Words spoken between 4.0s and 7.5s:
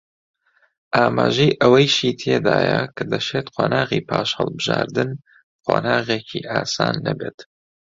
پاش هەڵبژاردن قۆناغێکی ئاسان نەبێت